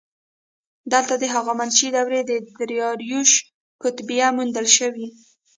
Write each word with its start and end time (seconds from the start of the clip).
دلته 0.91 1.13
د 1.17 1.23
هخامنشي 1.33 1.87
دورې 1.95 2.21
د 2.29 2.31
داریوش 2.57 3.31
کتیبه 3.81 4.27
موندل 4.35 4.67
شوې 4.77 5.07